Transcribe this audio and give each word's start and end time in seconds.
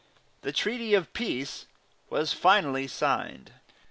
The 0.41 0.51
treaty 0.51 0.95
of 0.95 1.13
peace 1.13 1.67
was 2.09 2.33
finally 2.33 2.87
signed. 2.87 3.51